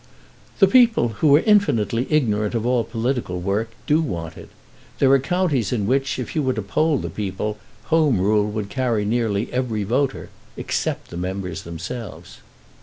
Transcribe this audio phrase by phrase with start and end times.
[0.57, 4.49] "The people, who are infinitely ignorant of all political work, do want it.
[4.97, 7.59] There are counties in which, if you were to poll the people,
[7.93, 12.39] Home Rule would carry nearly every voter, except the members themselves."